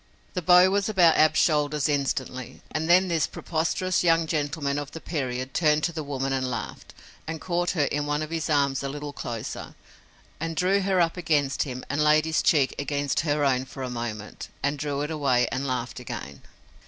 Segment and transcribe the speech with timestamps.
[0.33, 4.99] The bow was about Ab's shoulders instantly, and then this preposterous young gentleman of the
[4.99, 6.95] period turned to the woman and laughed,
[7.27, 9.75] and caught her in one of his arms a little closer,
[10.39, 13.91] and drew her up against him and laid his cheek against her own for a
[13.91, 16.41] moment and drew it away and laughed again.